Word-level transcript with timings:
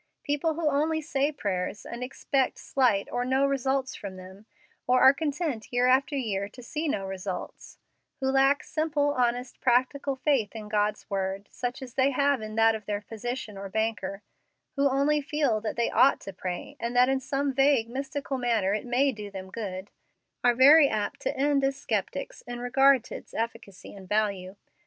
People 0.23 0.55
who 0.55 0.67
only 0.67 0.99
say 0.99 1.31
prayers, 1.31 1.85
and 1.85 2.03
expect 2.03 2.57
slight, 2.57 3.07
or 3.11 3.23
no 3.23 3.45
results 3.45 3.93
from 3.93 4.15
them, 4.15 4.47
or 4.87 4.99
are 4.99 5.13
content 5.13 5.71
year 5.71 5.85
after 5.85 6.15
year 6.17 6.49
to 6.49 6.63
see 6.63 6.87
no 6.87 7.05
results 7.05 7.77
who 8.19 8.27
lack 8.31 8.63
simple, 8.63 9.11
honest, 9.11 9.59
practical 9.61 10.15
faith 10.15 10.55
in 10.55 10.69
God's 10.69 11.07
word, 11.07 11.47
such 11.51 11.83
as 11.83 11.93
they 11.93 12.09
have 12.09 12.41
in 12.41 12.55
that 12.55 12.73
of 12.73 12.87
their 12.87 12.99
physician 13.01 13.59
or 13.59 13.69
banker 13.69 14.23
who 14.75 14.89
only 14.89 15.21
feel 15.21 15.61
that 15.61 15.75
they 15.75 15.91
ought 15.91 16.19
to 16.21 16.33
pray, 16.33 16.75
and 16.79 16.95
that 16.95 17.07
in 17.07 17.19
some 17.19 17.53
vague, 17.53 17.87
mystical 17.87 18.39
manner 18.39 18.73
it 18.73 18.87
may 18.87 19.11
do 19.11 19.29
them 19.29 19.51
good, 19.51 19.91
are 20.43 20.55
very 20.55 20.89
apt 20.89 21.19
to 21.19 21.37
end 21.37 21.63
as 21.63 21.75
sceptics 21.77 22.41
in 22.47 22.57
regard 22.57 23.03
to 23.03 23.15
its 23.15 23.35
efficacy 23.35 23.93
and 23.93 24.09
value. 24.09 24.55